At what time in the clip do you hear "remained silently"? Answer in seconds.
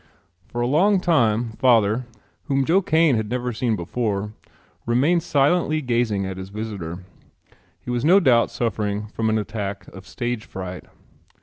4.87-5.79